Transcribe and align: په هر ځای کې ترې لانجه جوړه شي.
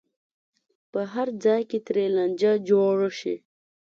په 0.91 1.01
هر 1.13 1.27
ځای 1.43 1.61
کې 1.69 1.79
ترې 1.87 2.05
لانجه 2.15 2.51
جوړه 2.69 3.09
شي. 3.19 3.35